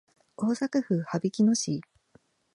[0.35, 1.83] 大阪府羽曳野市